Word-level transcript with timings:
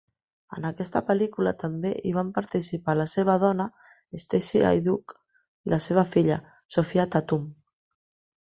En 0.59 0.63
aquesta 0.67 1.01
pel·lícula 1.09 1.51
també 1.63 1.91
hi 2.07 2.13
van 2.15 2.31
participar 2.37 2.95
la 3.01 3.05
seva 3.13 3.35
dona, 3.45 3.69
Stacy 4.25 4.65
Haiduk, 4.71 5.15
i 5.69 5.75
la 5.75 5.83
seva 5.89 6.07
filla, 6.17 6.43
Sophia 6.79 7.07
Tatum. 7.17 7.47